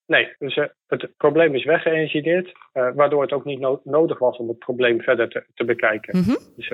Nee, 0.05 0.35
dus 0.37 0.55
uh, 0.55 0.65
het 0.87 1.17
probleem 1.17 1.55
is 1.55 1.65
weggeënergideerd, 1.65 2.47
uh, 2.47 2.89
waardoor 2.93 3.21
het 3.21 3.31
ook 3.31 3.45
niet 3.45 3.59
no 3.59 3.81
nodig 3.83 4.19
was 4.19 4.37
om 4.37 4.47
het 4.47 4.59
probleem 4.59 5.01
verder 5.01 5.29
te, 5.29 5.45
te 5.53 5.65
bekijken. 5.65 6.17
Mm 6.17 6.23
-hmm. 6.23 6.37
Dus 6.55 6.71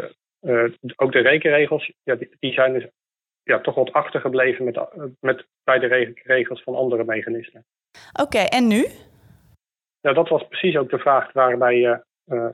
ook 0.95 1.11
de 1.11 1.19
rekenregels, 1.19 1.91
ja, 2.03 2.15
die, 2.15 2.35
die, 2.39 2.53
zijn 2.53 2.73
dus 2.73 2.87
ja, 3.45 3.59
toch 3.59 3.75
wat 3.75 3.91
achtergebleven 3.91 4.65
met, 4.65 4.79
met, 5.19 5.45
bij 5.63 5.79
de 5.79 6.13
regels 6.23 6.63
van 6.63 6.75
andere 6.75 7.03
mechanismen. 7.03 7.65
Oké, 8.11 8.21
okay, 8.21 8.45
en 8.45 8.67
nu? 8.67 8.85
Nou, 10.01 10.15
dat 10.15 10.29
was 10.29 10.47
precies 10.47 10.77
ook 10.77 10.89
de 10.89 10.99
vraag 10.99 11.31
waarbij 11.31 11.77
uh, 11.77 11.97
uh, 12.25 12.49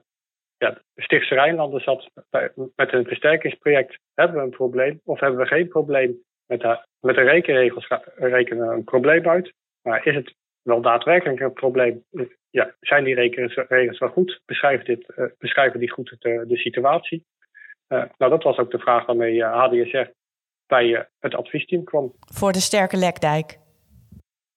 ja, 0.57 0.81
Stichtse 0.95 1.33
Rijnlanden 1.33 1.81
zat 1.81 2.10
bij, 2.29 2.51
met 2.75 2.93
een 2.93 3.05
versterkingsproject. 3.05 4.00
Hebben 4.13 4.38
we 4.38 4.43
een 4.43 4.50
probleem 4.50 5.01
of 5.03 5.19
hebben 5.19 5.39
we 5.39 5.45
geen 5.45 5.67
probleem? 5.67 6.24
Met 6.45 6.60
de, 6.60 6.86
met 7.00 7.15
de 7.15 7.21
rekenregels 7.21 7.88
rekenen 8.15 8.67
we 8.67 8.74
een 8.74 8.83
probleem 8.83 9.27
uit. 9.27 9.53
Maar 9.81 10.05
is 10.05 10.15
het 10.15 10.36
wel 10.62 10.81
daadwerkelijk 10.81 11.39
een 11.39 11.53
probleem? 11.53 12.03
Ja, 12.50 12.75
zijn 12.79 13.03
die 13.03 13.15
rekenregels 13.15 14.00
wel 14.00 14.10
goed? 14.10 14.41
Beschrijven, 14.45 14.86
dit, 14.86 15.13
uh, 15.17 15.25
beschrijven 15.38 15.79
die 15.79 15.91
goed 15.91 16.15
de, 16.19 16.43
de 16.48 16.57
situatie? 16.57 17.25
nou, 17.88 18.10
dat 18.17 18.43
was 18.43 18.57
ook 18.57 18.71
de 18.71 18.79
vraag 18.79 19.05
waarmee 19.05 19.43
HDSR 19.43 20.12
bij 20.72 21.08
het 21.20 21.36
adviesteam 21.36 21.84
kwam. 21.84 22.13
Voor 22.20 22.51
de 22.51 22.60
sterke 22.60 22.98
lekdijk? 22.98 23.60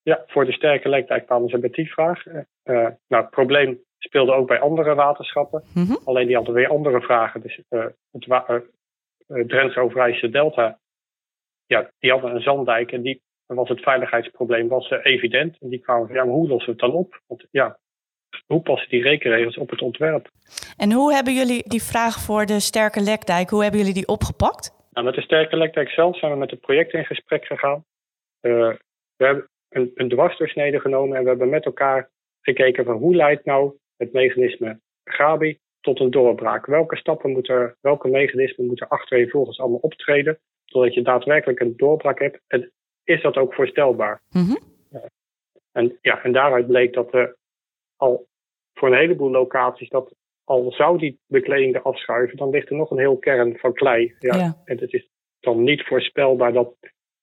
Ja, 0.01 0.23
voor 0.27 0.45
de 0.45 0.51
sterke 0.51 0.89
lekdijk 0.89 1.25
kwamen 1.25 1.49
ze 1.49 1.57
met 1.57 1.73
die 1.73 1.91
vraag. 1.93 2.25
Uh, 2.25 2.43
nou, 3.07 3.23
het 3.23 3.29
probleem 3.29 3.79
speelde 3.97 4.33
ook 4.33 4.47
bij 4.47 4.59
andere 4.59 4.95
waterschappen. 4.95 5.63
Mm 5.73 5.85
-hmm. 5.85 5.99
Alleen 6.03 6.27
die 6.27 6.35
hadden 6.35 6.53
weer 6.53 6.69
andere 6.69 7.01
vragen. 7.01 7.41
Dus 7.41 7.61
uh, 7.69 7.85
het 8.11 8.27
uh, 9.27 9.45
Drentse 9.45 10.29
Delta, 10.29 10.79
ja, 11.65 11.91
die 11.99 12.11
hadden 12.11 12.35
een 12.35 12.41
zanddijk 12.41 12.91
en 12.91 13.01
die 13.01 13.21
was 13.45 13.69
het 13.69 13.81
veiligheidsprobleem 13.81 14.67
was 14.67 14.89
evident. 14.89 15.57
En 15.59 15.69
die 15.69 15.79
kwamen 15.79 16.07
van, 16.07 16.15
ja, 16.15 16.25
hoe 16.25 16.47
lossen 16.47 16.75
we 16.75 16.81
het 16.81 16.91
dan 16.91 16.99
op? 16.99 17.21
Want 17.27 17.45
ja, 17.51 17.77
hoe 18.45 18.61
passen 18.61 18.89
die 18.89 19.01
rekenregels 19.01 19.57
op 19.57 19.69
het 19.69 19.81
ontwerp? 19.81 20.29
En 20.77 20.91
hoe 20.91 21.13
hebben 21.13 21.33
jullie 21.33 21.63
die 21.69 21.83
vraag 21.83 22.19
voor 22.19 22.45
de 22.45 22.59
sterke 22.59 23.01
lekdijk, 23.01 23.49
hoe 23.49 23.61
hebben 23.61 23.79
jullie 23.79 23.95
die 23.95 24.07
opgepakt? 24.07 24.73
Nou, 24.95 25.07
met 25.07 25.15
de 25.15 25.21
sterke 25.21 25.57
lekdijk 25.57 25.89
zelf 25.89 26.17
zijn 26.17 26.31
we 26.31 26.37
met 26.37 26.51
het 26.51 26.59
project 26.59 26.93
in 26.93 27.05
gesprek 27.05 27.45
gegaan. 27.45 27.85
we 28.39 28.77
hebben 29.17 29.49
een, 29.69 29.91
een 29.95 30.09
dwarsdoorsnede 30.09 30.79
genomen 30.79 31.17
en 31.17 31.23
we 31.23 31.29
hebben 31.29 31.49
met 31.49 31.65
elkaar 31.65 32.09
gekeken 32.41 32.85
van 32.85 32.97
hoe 32.97 33.15
leidt 33.15 33.45
nou 33.45 33.77
het 33.97 34.13
mechanisme 34.13 34.79
Gabi 35.03 35.59
tot 35.81 35.99
een 35.99 36.11
doorbraak? 36.11 36.65
Welke 36.65 36.95
stappen 36.95 37.31
moeten, 37.31 37.77
welke 37.81 38.07
mechanismen 38.07 38.65
moeten 38.65 38.87
achtereenvolgens 38.87 39.59
allemaal 39.59 39.79
optreden, 39.79 40.39
zodat 40.65 40.93
je 40.93 41.01
daadwerkelijk 41.01 41.59
een 41.59 41.77
doorbraak 41.77 42.19
hebt? 42.19 42.39
En 42.47 42.71
is 43.03 43.21
dat 43.21 43.37
ook 43.37 43.53
voorstelbaar? 43.53 44.21
Mm 44.29 44.43
-hmm. 44.45 44.59
en, 45.71 45.97
ja, 46.01 46.23
en 46.23 46.31
daaruit 46.31 46.67
bleek 46.67 46.93
dat 46.93 47.13
er 47.13 47.35
al 47.95 48.27
voor 48.73 48.87
een 48.87 48.97
heleboel 48.97 49.31
locaties 49.31 49.89
dat 49.89 50.15
al 50.45 50.71
zou 50.71 50.97
die 50.97 51.19
bekleding 51.27 51.75
er 51.75 51.81
afschuiven, 51.81 52.37
dan 52.37 52.49
ligt 52.49 52.69
er 52.69 52.75
nog 52.75 52.91
een 52.91 52.99
heel 52.99 53.17
kern 53.17 53.57
van 53.57 53.73
klei. 53.73 54.15
Ja, 54.19 54.35
ja. 54.35 54.61
En 54.65 54.77
het 54.79 54.93
is 54.93 55.09
dan 55.39 55.63
niet 55.63 55.83
voorspelbaar 55.83 56.53
dat 56.53 56.75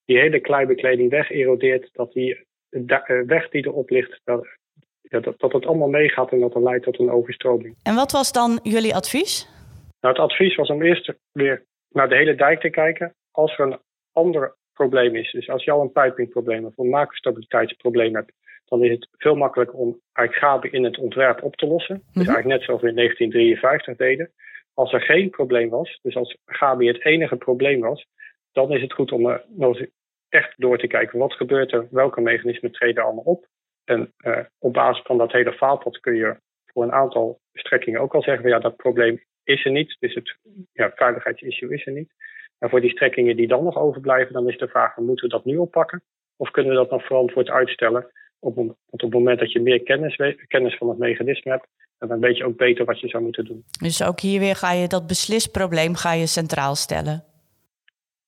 die 0.04 0.18
hele 0.18 0.40
kleibekleding 0.40 1.10
weg 1.10 1.30
erodeert, 1.30 1.88
dat 1.92 2.12
die 2.12 2.46
weg 3.26 3.48
die 3.48 3.66
erop 3.66 3.90
ligt, 3.90 4.20
dat, 4.24 4.46
dat, 5.02 5.34
dat 5.36 5.52
het 5.52 5.66
allemaal 5.66 5.88
meegaat 5.88 6.30
en 6.30 6.40
dat 6.40 6.54
er 6.54 6.62
leidt 6.62 6.84
tot 6.84 6.98
een 6.98 7.10
overstroming. 7.10 7.76
En 7.82 7.94
wat 7.94 8.12
was 8.12 8.32
dan 8.32 8.60
jullie 8.62 8.94
advies? 8.94 9.48
Nou, 10.00 10.14
het 10.14 10.30
advies 10.30 10.56
was 10.56 10.68
om 10.68 10.82
eerst 10.82 11.12
weer 11.32 11.64
naar 11.88 12.08
de 12.08 12.16
hele 12.16 12.34
dijk 12.34 12.60
te 12.60 12.70
kijken. 12.70 13.14
Als 13.30 13.58
er 13.58 13.66
een 13.66 13.78
ander 14.12 14.56
probleem 14.72 15.16
is, 15.16 15.32
dus 15.32 15.48
als 15.48 15.64
je 15.64 15.70
al 15.70 15.80
een 15.80 15.92
pijpingprobleem 15.92 16.64
of 16.64 16.78
een 16.78 16.88
macrostabiliteitsprobleem 16.88 18.14
hebt, 18.14 18.32
dan 18.72 18.84
is 18.84 18.90
het 18.90 19.08
veel 19.16 19.34
makkelijker 19.34 19.76
om 19.78 20.00
eigenlijk 20.12 20.46
Gabi 20.46 20.68
in 20.68 20.84
het 20.84 20.98
ontwerp 20.98 21.42
op 21.42 21.56
te 21.56 21.66
lossen. 21.66 21.94
Dus 21.94 22.04
Mhm. 22.06 22.16
eigenlijk 22.18 22.48
net 22.58 22.62
zoals 22.62 22.80
we 22.82 22.88
in 22.88 22.94
1953 22.94 23.96
deden. 23.96 24.30
Als 24.74 24.92
er 24.92 25.00
geen 25.00 25.30
probleem 25.30 25.68
was, 25.68 25.98
dus 26.02 26.16
als 26.16 26.36
Gabi 26.46 26.86
het 26.86 27.04
enige 27.04 27.36
probleem 27.36 27.80
was, 27.80 28.06
dan 28.52 28.72
is 28.72 28.82
het 28.82 28.92
goed 28.92 29.12
om 29.12 29.26
er 29.26 29.44
nog 29.48 29.80
echt 30.28 30.52
door 30.56 30.78
te 30.78 30.86
kijken. 30.86 31.18
Wat 31.18 31.32
gebeurt 31.32 31.72
er? 31.72 31.86
Welke 31.90 32.20
mechanismen 32.20 32.72
treden 32.72 33.04
allemaal 33.04 33.24
op? 33.24 33.46
En 33.84 34.12
uh, 34.26 34.38
op 34.58 34.72
basis 34.72 35.02
van 35.06 35.18
dat 35.18 35.32
hele 35.32 35.52
faalpad 35.52 36.00
kun 36.00 36.14
je 36.14 36.36
voor 36.66 36.82
een 36.82 36.92
aantal 36.92 37.40
strekkingen 37.52 38.00
ook 38.00 38.14
al 38.14 38.22
zeggen, 38.22 38.48
ja, 38.48 38.58
dat 38.58 38.76
probleem 38.76 39.22
is 39.44 39.64
er 39.64 39.70
niet. 39.70 39.96
Dus 40.00 40.14
het 40.14 40.36
ja, 40.72 40.92
veiligheidsissue 40.94 41.74
is 41.74 41.86
er 41.86 41.92
niet. 41.92 42.12
En 42.58 42.70
voor 42.70 42.80
die 42.80 42.90
strekkingen 42.90 43.36
die 43.36 43.48
dan 43.48 43.64
nog 43.64 43.76
overblijven, 43.76 44.32
dan 44.32 44.48
is 44.48 44.58
de 44.58 44.68
vraag, 44.68 44.96
moeten 44.96 45.24
we 45.24 45.30
dat 45.34 45.44
nu 45.44 45.56
oppakken? 45.56 46.02
Of 46.36 46.50
kunnen 46.50 46.72
we 46.72 46.78
dat 46.78 46.90
nog 46.90 47.06
verantwoord 47.06 47.50
uitstellen? 47.50 48.10
Op, 48.44 48.58
op 48.90 49.00
het 49.00 49.12
moment 49.12 49.38
dat 49.38 49.52
je 49.52 49.60
meer 49.60 49.82
kennis, 49.82 50.16
kennis 50.48 50.76
van 50.76 50.88
het 50.88 50.98
mechanisme 50.98 51.50
hebt, 51.50 51.66
dan 51.98 52.20
weet 52.20 52.36
je 52.36 52.44
ook 52.44 52.56
beter 52.56 52.84
wat 52.84 53.00
je 53.00 53.08
zou 53.08 53.22
moeten 53.22 53.44
doen. 53.44 53.64
Dus 53.80 54.04
ook 54.04 54.20
hier 54.20 54.40
weer 54.40 54.56
ga 54.56 54.72
je 54.72 54.88
dat 54.88 55.06
beslisprobleem 55.06 55.94
ga 55.94 56.12
je 56.12 56.26
centraal 56.26 56.74
stellen. 56.74 57.24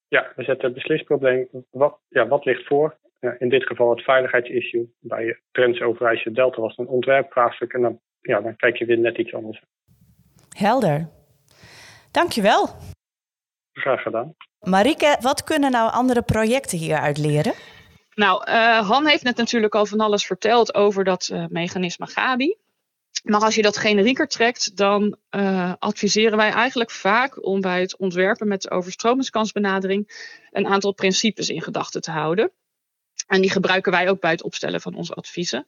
Ja, 0.09 0.33
we 0.37 0.45
zetten 0.45 0.65
het 0.65 0.75
beslisprobleem. 0.75 1.49
Wat, 1.71 1.99
ja, 2.09 2.27
wat 2.27 2.45
ligt 2.45 2.67
voor? 2.67 2.97
In 3.39 3.49
dit 3.49 3.67
geval 3.67 3.91
het 3.91 4.03
veiligheidsissue. 4.03 4.93
Bij 5.01 5.41
Trends 5.51 5.81
Overijssel 5.81 6.33
Delta 6.33 6.61
was 6.61 6.77
het 6.77 6.87
een 6.87 6.93
ontwerpvraagstuk. 6.93 7.73
En 7.73 7.83
dan, 7.83 8.01
ja, 8.21 8.41
dan 8.41 8.57
kijk 8.57 8.77
je 8.77 8.85
weer 8.85 8.99
net 8.99 9.19
iets 9.19 9.35
anders. 9.35 9.63
Helder. 10.57 11.09
Dankjewel. 12.11 12.69
Graag 13.73 14.03
gedaan. 14.03 14.35
Marike, 14.61 15.17
wat 15.21 15.45
kunnen 15.45 15.71
nou 15.71 15.93
andere 15.93 16.23
projecten 16.23 16.79
hieruit 16.79 17.19
leren? 17.19 17.53
Nou, 18.15 18.51
uh, 18.51 18.89
Han 18.89 19.07
heeft 19.07 19.23
net 19.23 19.37
natuurlijk 19.37 19.75
al 19.75 19.87
van 19.87 20.01
alles 20.01 20.27
verteld 20.27 20.75
over 20.75 21.05
dat 21.05 21.29
uh, 21.33 21.45
mechanisme 21.49 22.07
Gabi. 22.07 22.57
Maar 23.23 23.41
als 23.41 23.55
je 23.55 23.63
dat 23.63 23.77
generieker 23.77 24.29
trekt, 24.29 24.77
dan 24.77 25.17
uh, 25.31 25.73
adviseren 25.79 26.37
wij 26.37 26.51
eigenlijk 26.51 26.91
vaak 26.91 27.47
om 27.47 27.61
bij 27.61 27.81
het 27.81 27.97
ontwerpen 27.97 28.49
met 28.49 28.63
de 28.63 28.71
overstromingskansbenadering 28.71 30.33
een 30.51 30.67
aantal 30.67 30.93
principes 30.93 31.49
in 31.49 31.63
gedachten 31.63 32.01
te 32.01 32.11
houden. 32.11 32.53
En 33.27 33.41
die 33.41 33.51
gebruiken 33.51 33.93
wij 33.93 34.09
ook 34.09 34.21
bij 34.21 34.31
het 34.31 34.43
opstellen 34.43 34.81
van 34.81 34.95
onze 34.95 35.15
adviezen. 35.15 35.67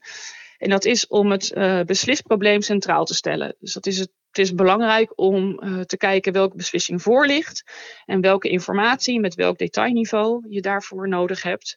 En 0.59 0.71
dat 0.71 0.85
is 0.85 1.07
om 1.07 1.31
het 1.31 1.53
beslisprobleem 1.87 2.61
centraal 2.61 3.05
te 3.05 3.15
stellen. 3.15 3.57
Dus 3.61 3.73
dat 3.73 3.87
is 3.87 3.99
het, 3.99 4.11
het 4.29 4.39
is 4.39 4.55
belangrijk 4.55 5.13
om 5.15 5.61
te 5.87 5.97
kijken 5.97 6.33
welke 6.33 6.57
beslissing 6.57 7.03
voor 7.03 7.27
ligt 7.27 7.65
en 8.05 8.21
welke 8.21 8.49
informatie 8.49 9.21
met 9.21 9.35
welk 9.35 9.59
detailniveau 9.59 10.47
je 10.49 10.61
daarvoor 10.61 11.09
nodig 11.09 11.43
hebt. 11.43 11.77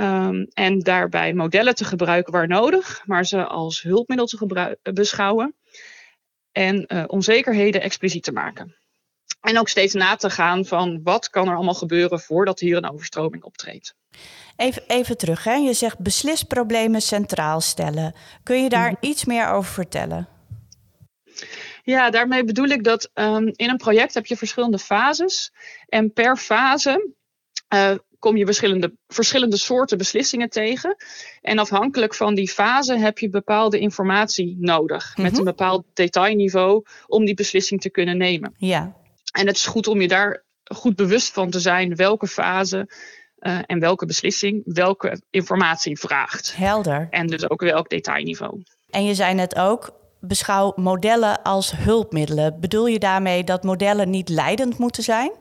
Um, 0.00 0.46
en 0.52 0.78
daarbij 0.78 1.32
modellen 1.32 1.74
te 1.74 1.84
gebruiken 1.84 2.32
waar 2.32 2.48
nodig, 2.48 3.02
maar 3.06 3.26
ze 3.26 3.46
als 3.46 3.82
hulpmiddel 3.82 4.26
te 4.26 4.92
beschouwen. 4.92 5.54
En 6.52 6.84
uh, 6.88 7.04
onzekerheden 7.06 7.82
expliciet 7.82 8.22
te 8.22 8.32
maken. 8.32 8.76
En 9.40 9.58
ook 9.58 9.68
steeds 9.68 9.94
na 9.94 10.16
te 10.16 10.30
gaan 10.30 10.64
van 10.64 11.00
wat 11.02 11.30
kan 11.30 11.48
er 11.48 11.54
allemaal 11.54 11.74
gebeuren 11.74 12.20
voordat 12.20 12.60
hier 12.60 12.76
een 12.76 12.90
overstroming 12.90 13.42
optreedt. 13.42 13.94
Even, 14.56 14.82
even 14.86 15.16
terug, 15.16 15.44
hè? 15.44 15.54
je 15.54 15.72
zegt 15.72 15.98
beslisproblemen 15.98 17.02
centraal 17.02 17.60
stellen. 17.60 18.14
Kun 18.42 18.62
je 18.62 18.68
daar 18.68 18.90
mm. 18.90 18.96
iets 19.00 19.24
meer 19.24 19.48
over 19.48 19.72
vertellen? 19.72 20.28
Ja, 21.82 22.10
daarmee 22.10 22.44
bedoel 22.44 22.68
ik 22.68 22.84
dat 22.84 23.10
um, 23.14 23.52
in 23.52 23.70
een 23.70 23.76
project 23.76 24.14
heb 24.14 24.26
je 24.26 24.36
verschillende 24.36 24.78
fases. 24.78 25.52
En 25.88 26.12
per 26.12 26.36
fase 26.36 27.10
uh, 27.74 27.94
kom 28.26 28.36
je 28.36 28.44
verschillende, 28.44 28.92
verschillende 29.08 29.56
soorten 29.56 29.98
beslissingen 29.98 30.50
tegen. 30.50 30.96
En 31.40 31.58
afhankelijk 31.58 32.14
van 32.14 32.34
die 32.34 32.48
fase 32.48 32.98
heb 32.98 33.18
je 33.18 33.28
bepaalde 33.28 33.78
informatie 33.78 34.56
nodig. 34.60 35.16
Met 35.16 35.38
een 35.38 35.44
bepaald 35.44 35.84
detailniveau 35.94 36.84
om 37.06 37.24
die 37.24 37.34
beslissing 37.34 37.80
te 37.80 37.90
kunnen 37.90 38.16
nemen. 38.16 38.54
Ja. 38.56 38.96
En 39.32 39.46
het 39.46 39.56
is 39.56 39.66
goed 39.66 39.86
om 39.86 40.00
je 40.00 40.08
daar 40.08 40.44
goed 40.64 40.96
bewust 40.96 41.32
van 41.32 41.50
te 41.50 41.60
zijn 41.60 41.94
welke 41.94 42.26
fase 42.26 42.88
uh, 43.40 43.58
en 43.66 43.80
welke 43.80 44.06
beslissing 44.06 44.62
welke 44.64 45.20
informatie 45.30 45.98
vraagt. 45.98 46.56
Helder. 46.56 47.06
En 47.10 47.26
dus 47.26 47.50
ook 47.50 47.60
welk 47.60 47.88
detailniveau. 47.88 48.62
En 48.90 49.04
je 49.04 49.14
zei 49.14 49.34
net 49.34 49.56
ook, 49.56 49.90
beschouw 50.20 50.72
modellen 50.76 51.42
als 51.42 51.72
hulpmiddelen. 51.76 52.60
Bedoel 52.60 52.86
je 52.86 52.98
daarmee 52.98 53.44
dat 53.44 53.62
modellen 53.62 54.10
niet 54.10 54.28
leidend 54.28 54.78
moeten 54.78 55.02
zijn? 55.02 55.32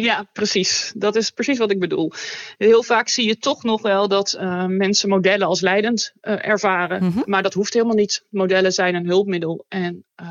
Ja, 0.00 0.28
precies. 0.32 0.92
Dat 0.96 1.16
is 1.16 1.30
precies 1.30 1.58
wat 1.58 1.70
ik 1.70 1.80
bedoel. 1.80 2.12
Heel 2.58 2.82
vaak 2.82 3.08
zie 3.08 3.26
je 3.26 3.36
toch 3.36 3.62
nog 3.62 3.82
wel 3.82 4.08
dat 4.08 4.36
uh, 4.40 4.66
mensen 4.66 5.08
modellen 5.08 5.46
als 5.46 5.60
leidend 5.60 6.12
uh, 6.22 6.46
ervaren. 6.46 7.04
Mhm. 7.04 7.20
Maar 7.24 7.42
dat 7.42 7.54
hoeft 7.54 7.72
helemaal 7.72 7.96
niet. 7.96 8.24
Modellen 8.30 8.72
zijn 8.72 8.94
een 8.94 9.06
hulpmiddel 9.06 9.64
en 9.68 10.04
uh, 10.20 10.28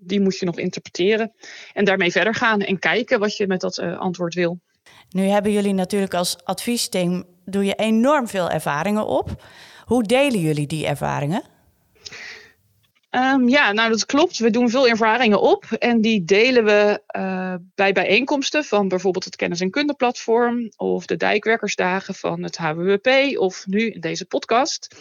die 0.00 0.20
moet 0.20 0.38
je 0.38 0.46
nog 0.46 0.58
interpreteren. 0.58 1.32
En 1.72 1.84
daarmee 1.84 2.12
verder 2.12 2.34
gaan 2.34 2.60
en 2.60 2.78
kijken 2.78 3.18
wat 3.18 3.36
je 3.36 3.46
met 3.46 3.60
dat 3.60 3.78
antwoord 3.78 4.34
wil. 4.34 4.60
Nu 5.10 5.22
hebben 5.22 5.52
jullie 5.52 5.74
natuurlijk 5.74 6.14
als 6.14 6.36
adviesteam 6.44 7.24
doe 7.44 7.64
je 7.64 7.74
enorm 7.74 8.28
veel 8.28 8.50
ervaringen 8.50 9.06
op. 9.06 9.44
Hoe 9.84 10.02
delen 10.02 10.40
jullie 10.40 10.66
die 10.66 10.86
ervaringen? 10.86 11.42
Um, 13.16 13.48
ja, 13.48 13.72
nou 13.72 13.90
dat 13.90 14.06
klopt. 14.06 14.38
We 14.38 14.50
doen 14.50 14.70
veel 14.70 14.88
ervaringen 14.88 15.40
op 15.40 15.64
en 15.64 16.00
die 16.00 16.24
delen 16.24 16.64
we 16.64 17.02
uh, 17.16 17.54
bij 17.74 17.92
bijeenkomsten 17.92 18.64
van 18.64 18.88
bijvoorbeeld 18.88 19.24
het 19.24 19.36
Kennis- 19.36 19.60
en 19.60 19.70
Kundeplatform 19.70 20.72
of 20.76 21.06
de 21.06 21.16
Dijkwerkersdagen 21.16 22.14
van 22.14 22.42
het 22.42 22.56
HWWP 22.56 23.38
of 23.38 23.66
nu 23.66 23.90
in 23.90 24.00
deze 24.00 24.26
podcast. 24.26 24.96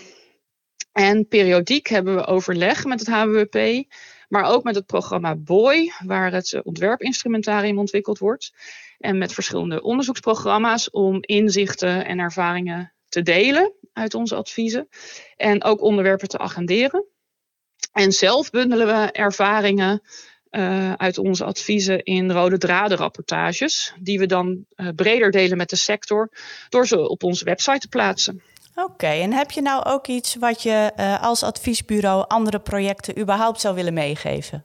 En 0.91 1.27
periodiek 1.27 1.87
hebben 1.87 2.15
we 2.15 2.25
overleg 2.25 2.85
met 2.85 2.99
het 2.99 3.09
HWWP, 3.09 3.83
maar 4.27 4.43
ook 4.43 4.63
met 4.63 4.75
het 4.75 4.85
programma 4.85 5.35
BOY, 5.35 5.91
waar 6.05 6.31
het 6.31 6.61
ontwerpinstrumentarium 6.63 7.79
ontwikkeld 7.79 8.17
wordt. 8.17 8.53
En 8.99 9.17
met 9.17 9.33
verschillende 9.33 9.81
onderzoeksprogramma's 9.81 10.89
om 10.91 11.17
inzichten 11.21 12.05
en 12.05 12.19
ervaringen 12.19 12.93
te 13.09 13.21
delen 13.21 13.73
uit 13.93 14.13
onze 14.13 14.35
adviezen 14.35 14.87
en 15.35 15.63
ook 15.63 15.81
onderwerpen 15.81 16.27
te 16.27 16.37
agenderen. 16.37 17.05
En 17.93 18.11
zelf 18.11 18.49
bundelen 18.49 18.87
we 18.87 19.11
ervaringen 19.11 20.01
uh, 20.51 20.93
uit 20.93 21.17
onze 21.17 21.45
adviezen 21.45 22.03
in 22.03 22.31
rode 22.31 22.57
dradenrapportages, 22.57 23.93
die 23.99 24.19
we 24.19 24.25
dan 24.25 24.65
uh, 24.75 24.87
breder 24.95 25.31
delen 25.31 25.57
met 25.57 25.69
de 25.69 25.75
sector 25.75 26.29
door 26.69 26.87
ze 26.87 27.09
op 27.09 27.23
onze 27.23 27.45
website 27.45 27.79
te 27.79 27.87
plaatsen. 27.87 28.41
Oké, 28.75 29.07
en 29.07 29.33
heb 29.33 29.51
je 29.51 29.61
nou 29.61 29.85
ook 29.85 30.07
iets 30.07 30.35
wat 30.35 30.63
je 30.63 30.91
uh, 30.97 31.23
als 31.23 31.43
adviesbureau 31.43 32.25
andere 32.27 32.59
projecten 32.59 33.19
überhaupt 33.19 33.61
zou 33.61 33.75
willen 33.75 33.93
meegeven? 33.93 34.63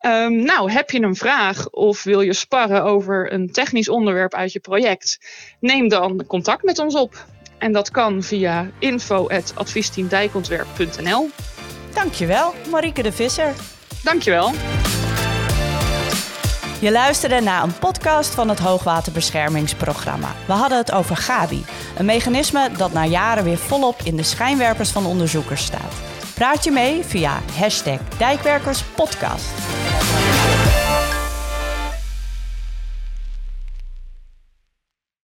Um, 0.00 0.42
nou, 0.42 0.70
heb 0.70 0.90
je 0.90 1.00
een 1.00 1.16
vraag 1.16 1.70
of 1.70 2.02
wil 2.02 2.20
je 2.20 2.32
sparren 2.32 2.84
over 2.84 3.32
een 3.32 3.52
technisch 3.52 3.88
onderwerp 3.88 4.34
uit 4.34 4.52
je 4.52 4.60
project? 4.60 5.18
Neem 5.60 5.88
dan 5.88 6.24
contact 6.26 6.62
met 6.62 6.78
ons 6.78 6.94
op. 6.94 7.26
En 7.58 7.72
dat 7.72 7.90
kan 7.90 8.22
via 8.22 8.70
info.adviesteamdijkontwerp.nl. 8.78 11.30
Dankjewel, 11.94 12.54
Marieke 12.70 13.02
de 13.02 13.12
Visser. 13.12 13.54
Dankjewel. 14.02 14.50
Je 16.80 16.90
luisterde 16.90 17.40
naar 17.40 17.62
een 17.62 17.78
podcast 17.78 18.34
van 18.34 18.48
het 18.48 18.58
Hoogwaterbeschermingsprogramma. 18.58 20.28
We 20.46 20.52
hadden 20.52 20.78
het 20.78 20.92
over 20.92 21.16
Gabi, 21.16 21.64
een 21.96 22.04
mechanisme 22.04 22.70
dat 22.76 22.92
na 22.92 23.04
jaren 23.04 23.44
weer 23.44 23.58
volop 23.58 24.00
in 24.02 24.16
de 24.16 24.22
schijnwerpers 24.22 24.90
van 24.90 25.06
onderzoekers 25.06 25.64
staat. 25.64 25.94
Praat 26.34 26.64
je 26.64 26.70
mee 26.70 27.04
via 27.04 27.40
hashtag 27.58 27.98
Dijkwerkerspodcast. 28.18 29.48